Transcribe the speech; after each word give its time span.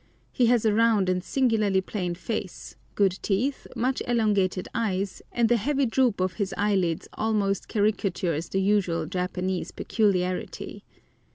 He 0.31 0.47
has 0.47 0.65
a 0.65 0.73
round 0.73 1.09
and 1.09 1.23
singularly 1.23 1.79
plain 1.79 2.15
face, 2.15 2.75
good 2.95 3.19
teeth, 3.21 3.67
much 3.75 4.01
elongated 4.07 4.67
eyes, 4.73 5.21
and 5.31 5.47
the 5.47 5.57
heavy 5.57 5.85
droop 5.85 6.19
of 6.19 6.33
his 6.41 6.55
eyelids 6.57 7.07
almost 7.13 7.69
caricatures 7.69 8.49
the 8.49 8.59
usual 8.61 9.05
Japanese 9.05 9.69
peculiarity. 9.69 10.83